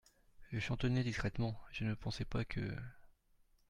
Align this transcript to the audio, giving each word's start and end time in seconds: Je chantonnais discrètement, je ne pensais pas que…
Je 0.51 0.57
chantonnais 0.59 1.03
discrètement, 1.03 1.59
je 1.71 1.83
ne 1.85 1.93
pensais 1.93 2.25
pas 2.25 2.43
que… 2.43 2.75